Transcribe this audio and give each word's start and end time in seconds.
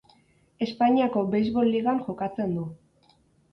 Espainiako 0.67 1.23
Beisbol 1.35 1.71
Ligan 1.75 2.01
jokatzen 2.09 2.59
du. 2.59 2.67